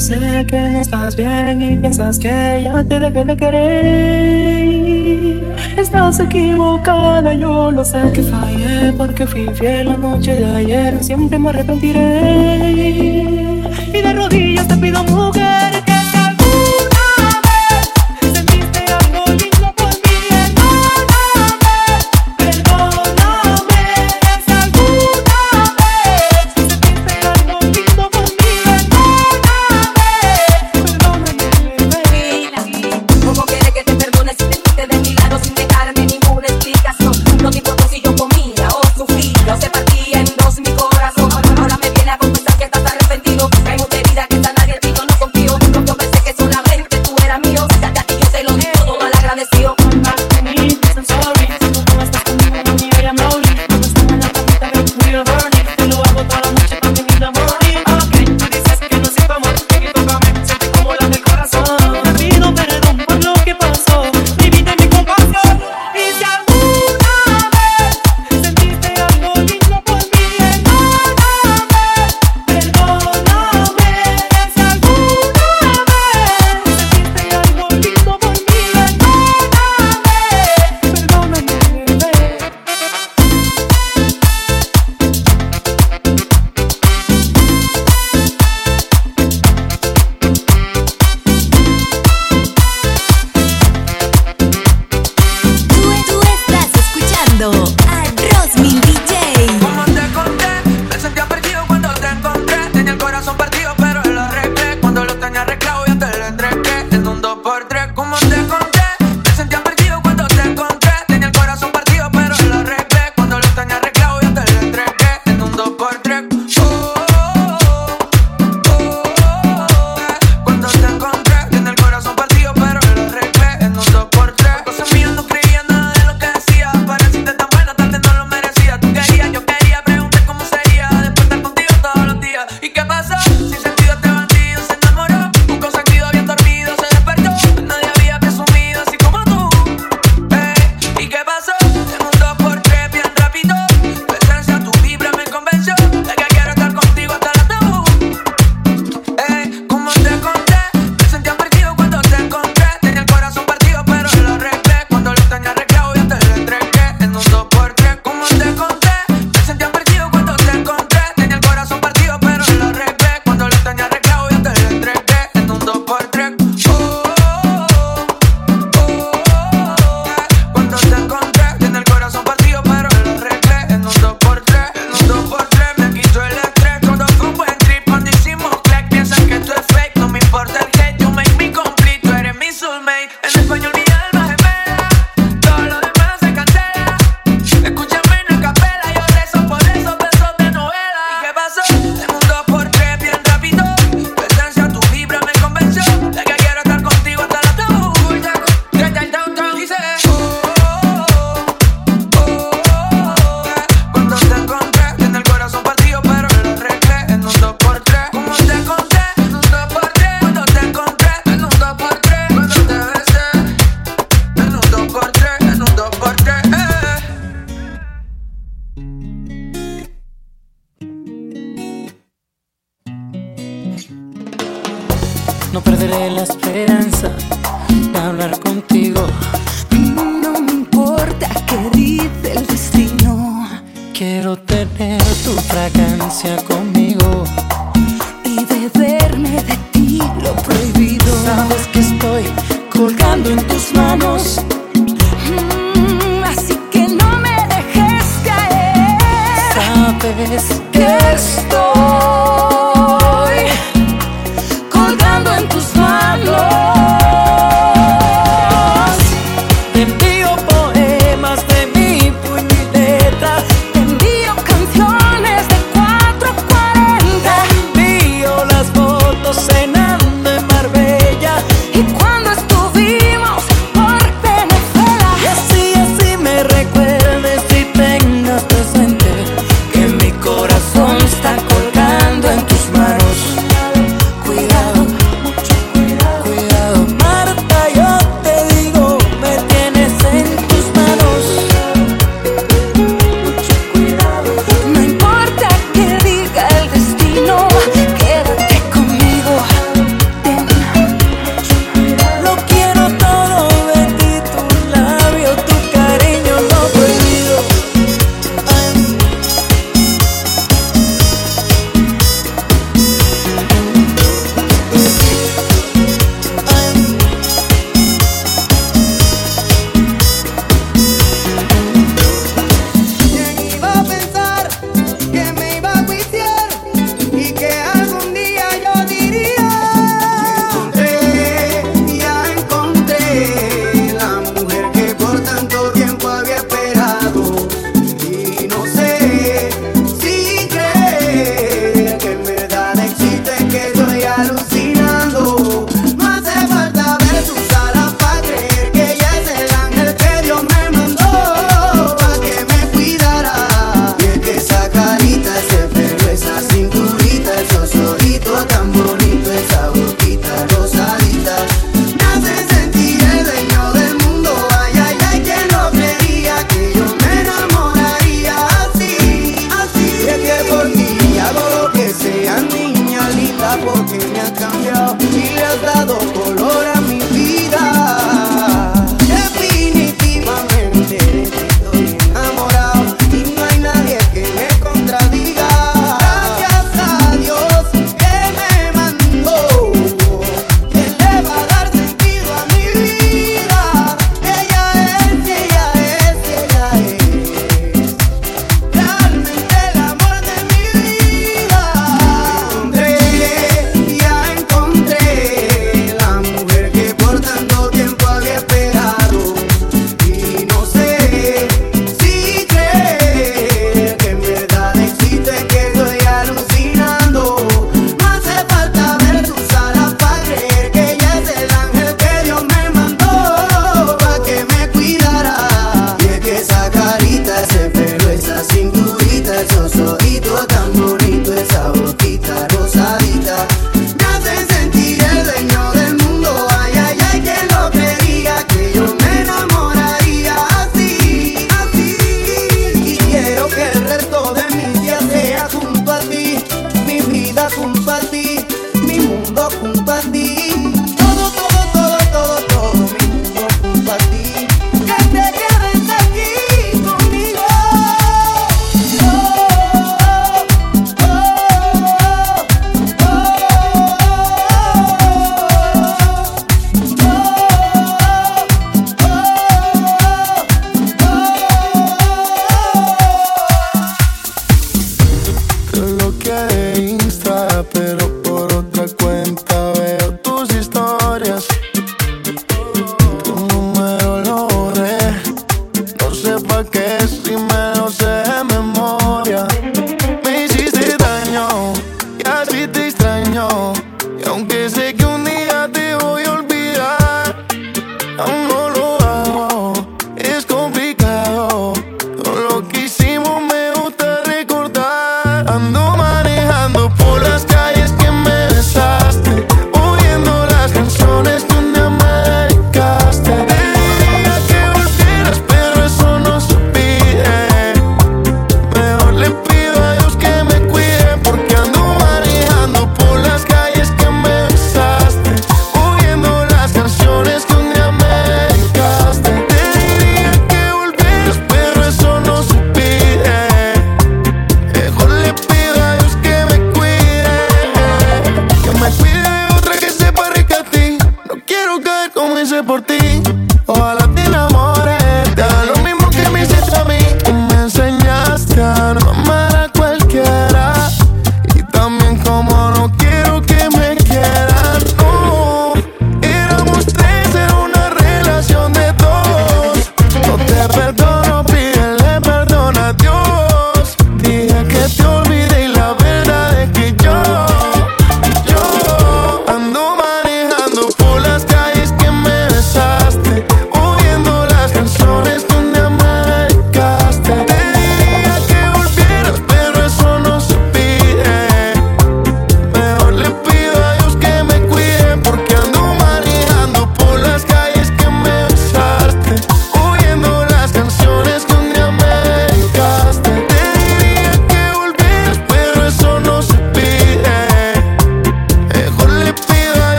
Sé 0.00 0.46
que 0.48 0.58
no 0.58 0.80
estás 0.80 1.14
bien 1.14 1.60
y 1.60 1.76
piensas 1.76 2.18
que 2.18 2.62
ya 2.64 2.82
te 2.84 2.98
dejé 2.98 3.22
de 3.22 3.36
querer. 3.36 4.70
Estás 5.76 6.20
equivocada, 6.20 7.34
yo 7.34 7.70
lo 7.70 7.84
sé 7.84 8.10
que 8.14 8.22
fallé 8.22 8.94
porque 8.96 9.26
fui 9.26 9.46
fiel 9.54 9.88
la 9.88 9.98
noche 9.98 10.36
de 10.36 10.46
ayer. 10.56 11.04
Siempre 11.04 11.38
me 11.38 11.50
arrepentiré. 11.50 12.80
Y 13.92 14.00
de 14.00 14.12
rodillas 14.14 14.49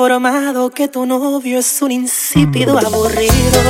informado 0.00 0.70
que 0.70 0.88
tu 0.88 1.04
novio 1.04 1.58
es 1.58 1.82
un 1.82 1.92
insípido 1.92 2.78
aburrido. 2.78 3.60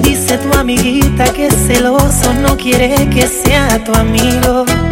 Dice 0.00 0.38
tu 0.38 0.58
Amiguita 0.58 1.24
que 1.34 1.50
celoso 1.50 2.32
no 2.40 2.56
quiere 2.56 3.10
que 3.10 3.26
sea 3.26 3.84
tu 3.84 3.92
amigo. 3.92 4.83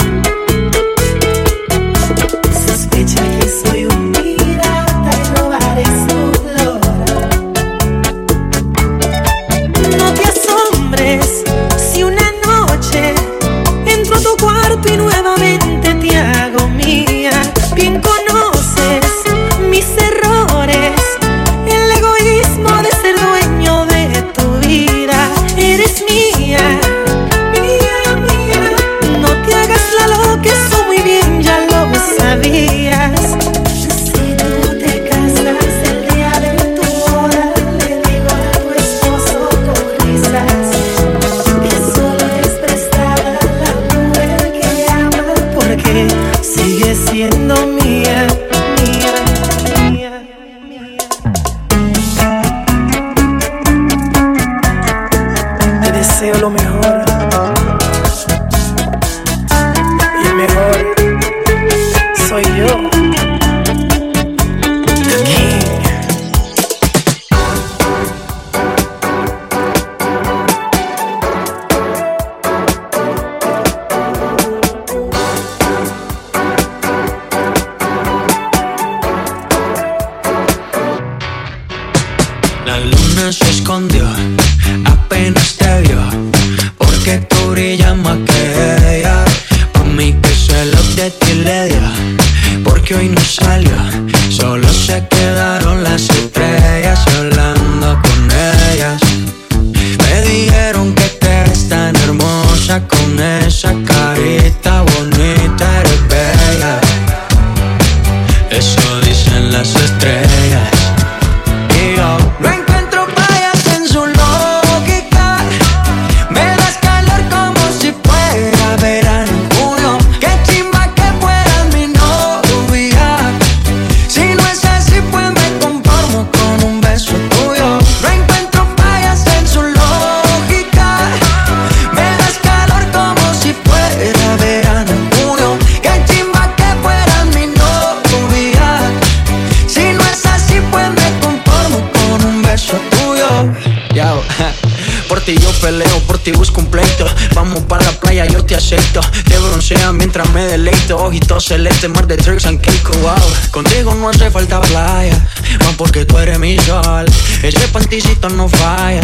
activus 146.22 146.52
completo. 146.52 147.04
Vamos 147.34 147.58
para 147.64 147.84
la 147.84 147.90
playa, 147.98 148.24
yo 148.26 148.44
te 148.44 148.54
acepto. 148.54 149.00
Te 149.26 149.36
broncea 149.38 149.92
mientras 149.92 150.30
me 150.30 150.44
deleito. 150.44 150.96
Ojitos 150.96 151.46
celeste, 151.46 151.88
mar 151.88 152.06
de 152.06 152.16
tricks 152.16 152.46
and 152.46 152.60
cake, 152.60 152.88
wow. 153.02 153.14
Contigo 153.50 153.92
no 153.96 154.08
hace 154.08 154.30
falta 154.30 154.60
playa, 154.60 155.18
más 155.58 155.74
porque 155.76 156.04
tú 156.04 156.18
eres 156.18 156.38
mi 156.38 156.56
sol. 156.58 157.06
Ese 157.42 157.66
panticito 157.68 158.28
no 158.28 158.48
falla, 158.48 159.00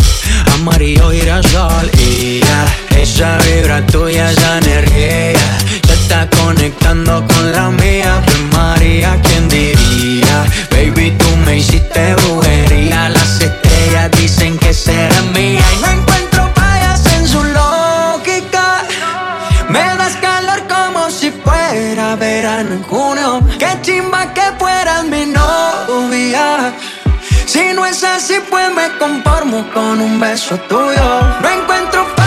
amarillo 0.54 1.10
girasol. 1.10 1.90
Y 1.98 2.38
ya, 2.38 3.00
esa 3.00 3.38
vibra 3.38 3.84
tuya, 3.86 4.30
esa 4.30 4.58
energía. 4.58 5.58
Se 5.88 5.94
está 5.94 6.30
conectando 6.30 7.26
con 7.26 7.52
la 7.52 7.70
mía. 7.70 8.22
Pues 8.24 8.40
María, 8.52 9.20
¿quién 9.24 9.48
diría? 9.48 10.46
Baby, 10.70 11.16
tú 11.18 11.36
me 11.44 11.58
hiciste 11.58 12.14
brujería. 12.14 13.08
Las 13.08 13.40
estrellas 13.40 14.10
dicen 14.12 14.56
que 14.58 14.72
será 14.72 15.20
es 27.90 28.04
así, 28.04 28.34
pues 28.50 28.70
me 28.74 28.98
conformo 28.98 29.64
con 29.72 30.00
un 30.00 30.20
beso 30.20 30.56
tuyo. 30.68 31.20
No 31.40 31.48
encuentro 31.48 32.17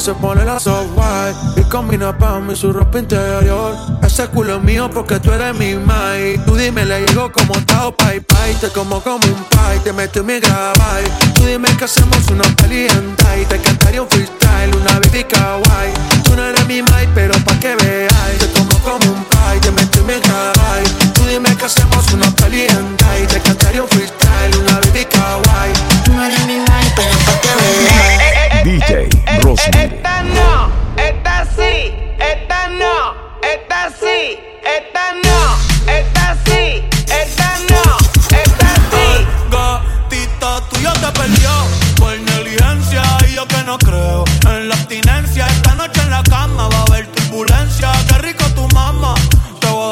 se 0.00 0.14
pone 0.14 0.44
la 0.44 0.58
soft 0.58 0.88
white 0.96 1.60
Y 1.60 1.64
combina 1.68 2.16
pa' 2.16 2.40
mí 2.40 2.56
su 2.56 2.72
ropa 2.72 2.98
interior. 2.98 3.76
Ese 4.02 4.26
culo 4.28 4.56
es 4.56 4.62
mío 4.62 4.88
porque 4.90 5.20
tú 5.20 5.30
eres 5.32 5.54
mi 5.58 5.74
mai. 5.74 6.40
Tú 6.46 6.56
dime, 6.56 6.84
le 6.86 7.00
llego 7.06 7.30
como 7.30 7.52
Tao 7.66 7.94
Pai 7.94 8.20
Pai. 8.20 8.54
Te 8.60 8.68
como 8.68 9.00
como 9.00 9.26
un 9.26 9.44
pai, 9.50 9.78
te 9.80 9.92
meto 9.92 10.20
en 10.20 10.26
mi 10.26 10.40
grabai. 10.40 11.04
Tú 11.34 11.44
dime 11.44 11.68
que 11.76 11.84
hacemos 11.84 12.26
una 12.30 12.44
peli 12.56 12.86
en 12.86 13.16
Thai. 13.16 13.44
Te 13.44 13.58
cantaría 13.58 14.00
un 14.00 14.08
freestyle, 14.08 14.74
una 14.74 14.98
baby 15.00 15.24
kawaii. 15.24 15.92
Tú 16.24 16.34
no 16.34 16.44
eres 16.44 16.66
mi 16.66 16.82
mai, 16.82 17.06
pero 17.14 17.34
pa' 17.44 17.58
que 17.60 17.76
veáis. 17.76 18.38
Te 18.38 18.46
como 18.52 18.78
como 18.80 19.12
un 19.12 19.24
pai, 19.24 19.60
te 19.60 19.70
meto 19.70 19.98
en 20.00 20.06
mi 20.06 20.14
grabai. 20.14 20.84
Tú 21.14 21.24
dime 21.26 21.54
que 21.56 21.64
hacemos 21.66 22.10
una 22.12 22.30
peli 22.36 22.62
en 22.62 22.96
Thai. 22.96 23.26
Te 23.26 23.40
cantaría 23.40 23.82
un 23.82 23.88
freestyle, 23.88 24.56
una 24.62 24.80
baby 24.80 25.04
kawaii. 25.04 25.72
Tú 26.04 26.12
no 26.12 26.24
eres 26.24 26.46
mi 26.46 26.56
mai, 26.56 26.92
pero 26.96 27.16
pa' 27.26 27.40
que 27.42 27.48
veáis 27.48 28.29
DJ 28.62 29.08
Rosemary. 29.42 29.94
Esta 29.94 30.22
no, 30.22 30.70
esta 30.96 31.46
sí, 31.56 31.94
esta 32.18 32.68
no, 32.68 33.14
esta 33.42 33.90
sí, 33.98 34.38
esta 34.62 35.14
no, 35.24 35.90
esta 35.90 36.36
sí, 36.44 36.84
esta 37.06 37.58
no, 37.70 37.96
esta 38.36 38.74
sí. 38.90 39.26
Gatita 39.50 40.60
tuya 40.68 40.92
te 40.92 41.18
perdió 41.18 41.50
por 41.96 42.18
negligencia 42.20 43.02
y 43.26 43.34
yo 43.34 43.46
que 43.48 43.62
no 43.64 43.78
creo 43.78 44.24
en 44.46 44.68
la 44.68 44.74
abstinencia. 44.74 45.46
Esta 45.46 45.74
noche 45.76 46.02
en 46.02 46.10
la 46.10 46.22
cama 46.24 46.68
va 46.68 46.79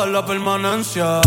la 0.08 0.24
permanencia. 0.24 1.20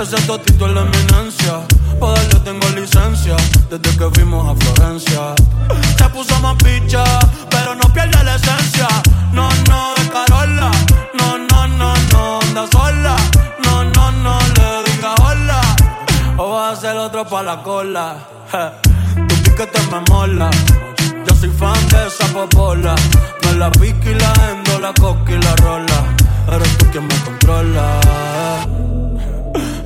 Ese 0.00 0.16
totito 0.26 0.66
es 0.66 0.72
la 0.72 0.82
eminencia. 0.82 1.60
Pa' 2.00 2.12
darle 2.12 2.40
tengo 2.40 2.68
licencia 2.70 3.36
desde 3.68 3.96
que 3.96 4.10
fuimos 4.14 4.48
a 4.48 4.54
Florencia. 4.64 5.34
Se 5.96 6.08
puso 6.08 6.38
más 6.40 6.56
picha, 6.56 7.04
pero 7.50 7.74
no 7.74 7.92
pierde 7.92 8.22
la 8.24 8.36
esencia. 8.36 8.88
No, 9.32 9.48
no, 9.68 9.94
de 9.96 10.08
Carola. 10.08 10.70
No, 11.18 11.38
no, 11.38 11.68
no, 11.68 11.94
no, 12.12 12.40
anda 12.40 12.66
sola. 12.72 13.16
No, 13.64 13.84
no, 13.84 14.12
no, 14.12 14.38
le 14.56 14.90
diga 14.90 15.14
hola. 15.22 15.60
O 16.36 16.50
vas 16.50 16.78
a 16.78 16.80
ser 16.80 16.96
otro 16.96 17.24
pa' 17.26 17.42
la 17.42 17.62
cola. 17.62 18.16
Tu 19.28 19.34
piquete 19.42 19.80
me 19.90 20.00
mola. 20.08 20.50
Yo 21.26 21.34
soy 21.36 21.50
fan 21.50 21.88
de 21.88 22.06
esa 22.06 22.26
popola. 22.32 22.94
Me 23.44 23.52
la 23.54 23.70
pica 23.70 24.10
y 24.10 24.14
la 24.14 24.32
endo, 24.50 24.80
la 24.80 24.92
coca 24.94 25.32
y 25.32 25.38
la 25.38 25.56
rola. 25.56 26.04
Eres 26.52 26.78
tú 26.78 26.86
quien 26.90 27.06
me 27.06 27.14
controla. 27.24 28.00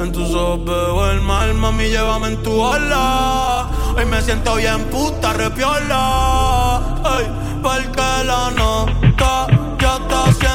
En 0.01 0.13
tus 0.13 0.35
ojos 0.35 0.65
veo 0.65 1.11
el 1.11 1.21
mal, 1.21 1.55
mami, 1.55 1.89
llévame 1.89 2.29
en 2.29 2.43
tu 2.43 2.53
ola. 2.59 3.69
Hoy 3.97 4.07
me 4.07 4.21
siento 4.23 4.57
bien 4.57 4.83
puta, 4.85 5.35
repiola. 5.35 6.79
Ay, 7.05 7.27
porque 7.63 8.25
la 8.25 8.51
nota 8.51 9.47
ya 9.79 9.97
está 9.97 10.25
haciendo 10.25 10.54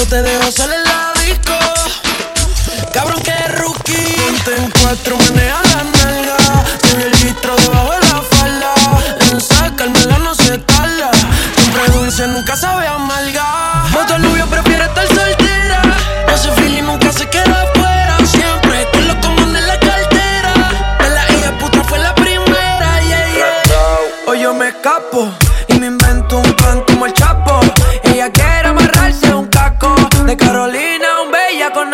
Gato 0.00 0.16
te 0.16 0.22
dejó 0.22 0.50
solo 0.50 0.72
en 0.72 0.84
la 0.84 1.12
disco. 1.26 1.58
Cabrón 2.92 3.20
que 3.22 3.36
rookie. 3.48 4.16
Ponte 4.16 4.56
en 4.56 4.70
cuatro, 4.80 5.18
menea 5.18 5.60
la 5.62 5.84
nalga. 5.84 6.64
Tiene 6.80 7.04
el 7.04 7.20
litro 7.20 7.54
debajo 7.56 7.92
de 7.92 8.00
la 8.08 8.22
falda. 8.22 8.74
En 9.30 9.40
sacármela 9.40 10.18
no 10.18 10.34
se 10.34 10.58
tarda. 10.58 11.10
Siempre 11.56 11.92
dulce, 11.92 12.26
nunca 12.28 12.56
sabe 12.56 12.86
de 30.30 30.36
Carolina, 30.36 31.22
un 31.22 31.32
bella 31.32 31.72
con 31.72 31.92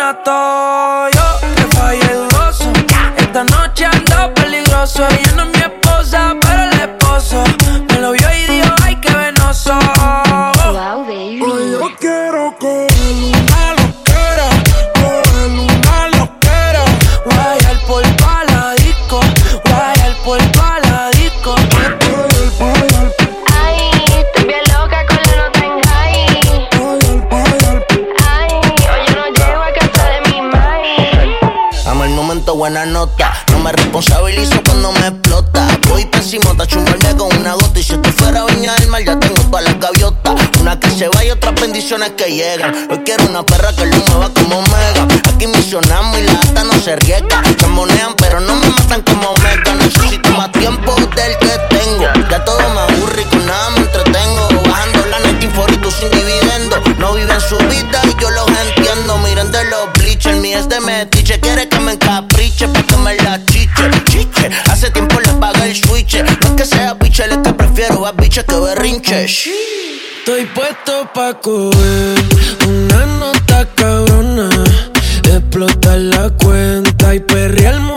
bendiciones 41.61 42.11
que 42.11 42.25
llegan. 42.31 42.73
Hoy 42.89 42.99
quiero 43.05 43.25
una 43.25 43.43
perra 43.43 43.73
que 43.73 43.85
lo 43.85 43.97
mueva 43.97 44.29
como 44.33 44.61
mega. 44.61 45.07
Aquí 45.33 45.47
misionamos 45.47 46.19
y 46.19 46.23
la 46.23 46.33
ata 46.33 46.63
no 46.63 46.73
se 46.73 46.95
riega. 46.97 47.43
Se 47.43 47.67
pero 48.17 48.39
no 48.39 48.55
me 48.55 48.67
matan 48.67 49.01
como 49.03 49.33
mega. 49.43 49.75
Necesito 49.75 50.29
más 50.31 50.51
tiempo 50.51 50.95
del 50.95 51.37
que 51.39 51.75
tengo. 51.75 52.05
Ya 52.29 52.43
todo 52.43 52.59
me 52.69 52.79
aburre 52.79 53.21
y 53.21 53.25
con 53.25 53.45
nada 53.45 53.69
me 53.71 53.79
entretengo. 53.79 54.47
Bajando 54.69 55.05
la 55.05 55.19
net 55.19 55.39
tú 55.81 55.91
sin 55.91 56.09
dividendo. 56.11 56.81
No 56.99 57.13
viven 57.13 57.41
su 57.41 57.57
vida 57.57 58.01
y 58.03 58.21
yo 58.21 58.29
los 58.31 58.47
entiendo. 58.47 59.17
Miren 59.19 59.51
de 59.51 59.63
los 59.65 59.93
bleachers, 59.93 60.37
mi 60.37 60.53
es 60.53 60.67
de 60.69 60.79
metiche. 60.81 61.39
Quiere 61.39 61.67
que 61.69 61.79
me 61.79 61.93
encapriche 61.93 62.67
pa' 62.67 62.83
que 62.83 62.97
me 62.97 63.15
la 63.17 63.43
chiche. 63.45 63.89
Chiche, 64.05 64.49
hace 64.69 64.89
tiempo 64.91 65.19
le 65.19 65.33
pagué 65.33 65.71
el 65.71 65.75
switch. 65.75 66.21
No 66.23 66.31
es 66.31 66.51
que 66.57 66.65
sea 66.65 66.93
biche, 66.95 67.25
es 67.25 67.37
que 67.37 67.53
prefiero 67.53 68.05
a 68.05 68.11
biche 68.11 68.43
que 68.43 68.55
berrinche. 68.55 69.27
Estoy 70.27 70.45
puesto 70.47 71.07
pa' 71.13 71.35
coger 71.35 72.17
una 72.67 73.05
nota 73.05 73.65
cabrona, 73.75 74.49
explotar 75.23 75.99
la 75.99 76.29
cuenta 76.31 77.15
y 77.15 77.21
perrearme 77.21 77.93
una 77.93 77.96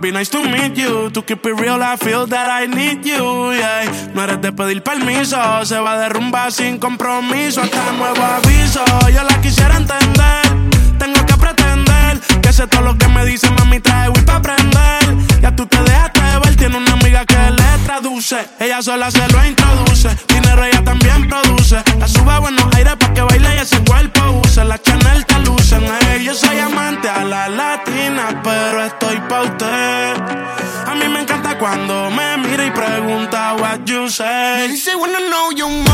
baby, 0.00 0.12
nice 0.12 0.30
to 0.30 0.42
meet 0.42 0.76
you. 0.76 1.10
To 1.10 1.22
keep 1.22 1.44
it 1.44 1.54
real, 1.60 1.82
I 1.82 1.96
feel 1.96 2.26
that 2.26 2.48
I 2.48 2.66
need 2.66 3.04
you. 3.04 3.52
Yeah. 3.52 4.12
No 4.14 4.22
eres 4.22 4.40
de 4.40 4.52
pedir 4.52 4.82
permiso, 4.82 5.36
se 5.64 5.78
va 5.78 5.92
a 5.92 5.98
derrumbar 5.98 6.52
sin 6.52 6.78
compromiso. 6.78 7.60
Hasta 7.60 7.92
nuevo 7.92 8.22
aviso, 8.22 8.84
yo 9.10 9.22
la 9.22 9.40
quisiera 9.40 9.76
entender. 9.76 10.42
Tengo 10.98 11.26
que 11.26 11.34
pretender 11.34 12.20
que 12.40 12.52
sé 12.52 12.66
todo 12.66 12.82
lo 12.82 12.98
que 12.98 13.08
me 13.08 13.24
dice, 13.24 13.50
mami, 13.50 13.80
trae 13.80 14.08
Wii 14.08 14.24
pa' 14.24 14.36
aprender. 14.36 15.02
Ya 15.40 15.54
tú 15.54 15.66
te 15.66 15.82
dejaste 15.82 16.20
ver, 16.44 16.56
tiene 16.56 16.76
una 16.76 16.92
amiga 16.92 17.24
que 17.24 17.38
le 17.50 17.84
traduce. 17.84 18.38
Ella 18.58 18.82
sola 18.82 19.10
se 19.10 19.18
lo 19.28 19.44
introduce. 19.44 19.59
Pregunta 33.90 33.98
what 33.98 33.98
you 33.98 34.02
Me 34.02 34.08
say. 34.08 34.68
dice 34.68 34.94
wanna 34.96 35.30
know 35.30 35.50
you 35.50 35.89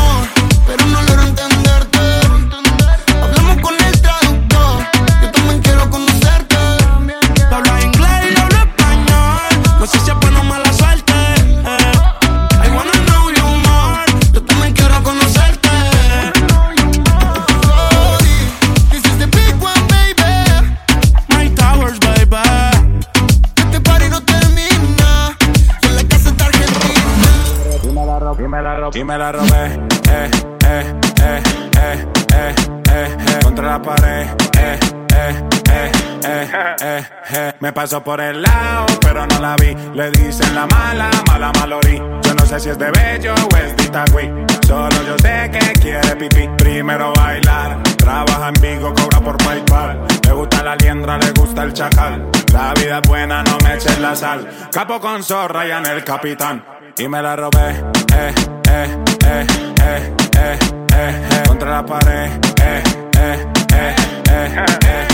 me 29.07 29.17
la 29.17 29.31
robé, 29.31 29.65
eh, 30.11 30.29
eh, 30.65 30.93
eh, 31.21 31.43
eh, 31.77 32.03
eh, 32.33 32.55
eh, 32.91 33.17
eh, 33.17 33.39
contra 33.41 33.67
la 33.71 33.81
pared, 33.81 34.27
eh, 34.59 34.79
eh, 35.15 35.43
eh, 35.71 35.91
eh, 36.25 36.47
eh, 36.81 37.05
eh. 37.31 37.53
Me 37.61 37.71
pasó 37.71 38.03
por 38.03 38.19
el 38.19 38.41
lado, 38.41 38.85
pero 38.99 39.25
no 39.25 39.39
la 39.39 39.55
vi. 39.55 39.73
Le 39.93 40.11
dicen 40.11 40.53
la 40.53 40.67
mala, 40.67 41.09
mala 41.25 41.53
malorí. 41.53 41.95
Yo 41.95 42.33
no 42.33 42.45
sé 42.45 42.59
si 42.59 42.69
es 42.69 42.77
de 42.77 42.91
bello 42.91 43.33
o 43.33 43.55
es 43.55 43.77
de 43.77 43.83
Itagüí. 43.85 44.29
Solo 44.67 45.01
yo 45.03 45.17
sé 45.19 45.49
que 45.51 45.73
quiere 45.79 46.15
pipí. 46.17 46.49
Primero 46.57 47.13
bailar, 47.13 47.81
trabaja 47.97 48.49
en 48.49 48.61
Vigo, 48.61 48.93
cobra 48.93 49.21
por 49.21 49.37
PayPal. 49.37 50.05
Le 50.25 50.33
gusta 50.33 50.63
la 50.63 50.75
liendra, 50.75 51.17
le 51.17 51.31
gusta 51.31 51.63
el 51.63 51.71
chacal. 51.71 52.29
La 52.51 52.73
vida 52.73 52.99
es 53.01 53.07
buena, 53.07 53.41
no 53.43 53.57
me 53.63 53.75
eches 53.75 53.99
la 53.99 54.13
sal. 54.15 54.45
Capo 54.69 54.99
con 54.99 55.23
zorra 55.23 55.65
y 55.65 55.71
en 55.71 55.85
el 55.85 56.03
capitán. 56.03 56.76
Y 56.99 57.07
me 57.07 57.21
la 57.21 57.35
robé, 57.35 57.69
eh, 58.15 58.33
eh, 58.71 59.03
eh, 59.23 59.47
eh, 59.81 60.13
eh, 60.35 60.59
eh, 60.95 61.29
eh, 61.31 61.43
contra 61.47 61.69
la 61.69 61.85
pared, 61.85 62.31
eh, 62.59 62.83
eh, 63.19 63.45
eh, 63.73 63.95
eh, 64.31 64.65
eh, 64.87 65.07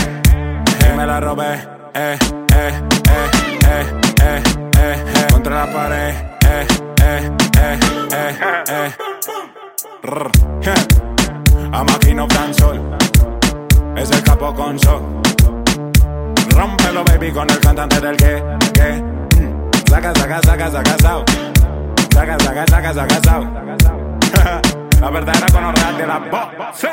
y 0.90 0.96
me 0.96 1.06
la 1.06 1.20
robé, 1.20 1.52
eh, 1.92 2.16
eh, 2.54 2.72
eh, 3.06 3.30
eh, 3.66 3.86
eh, 4.22 4.42
eh, 4.78 5.04
eh, 5.14 5.26
contra 5.30 5.66
la 5.66 5.72
pared, 5.72 6.14
eh, 6.46 6.66
eh, 7.02 7.30
eh, 7.58 7.78
eh, 8.12 8.36
eh. 8.70 8.94
Rr, 10.04 10.30
yeah. 10.62 10.74
A 11.72 11.84
máquina 11.84 12.26
dancehall, 12.26 12.80
es 13.96 14.10
el 14.10 14.22
capo 14.22 14.54
con 14.54 14.78
sol. 14.78 15.02
Rómpelo, 16.48 17.04
baby, 17.04 17.30
con 17.30 17.50
el 17.50 17.58
cantante 17.60 18.00
del 18.00 18.16
que, 18.16 18.42
que. 18.72 18.92
mm. 19.42 19.70
Saca, 19.86 20.14
saca, 20.14 20.40
saca, 20.42 20.70
saca, 20.70 20.96
sao. 21.02 21.24
Saca, 22.14 22.38
saca, 22.38 22.64
saca, 22.70 22.94
saca, 22.94 23.20
sao. 23.24 23.42
La 25.00 25.10
verdadera 25.10 25.46
con 25.52 25.98
de 25.98 26.06
la 26.06 26.18
voz. 26.18 26.84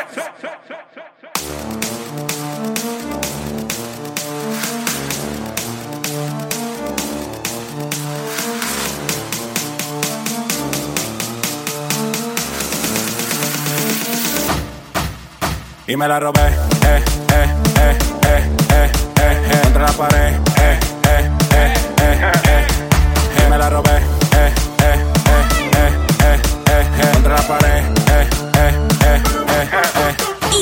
Y 15.87 15.95
me 15.97 16.07
la 16.07 16.19
robé, 16.19 16.41
eh, 16.41 17.03
eh, 17.33 17.49
eh, 17.75 17.97
eh, 18.23 18.43
eh, 18.71 18.91
eh, 19.17 19.41
eh, 19.51 19.59
contra 19.63 19.83
la 19.83 19.91
pared, 19.91 20.50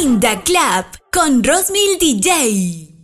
Inda 0.01 0.41
Club 0.43 0.85
con 1.11 1.43
Rosmil 1.43 1.97
DJ. 1.99 2.98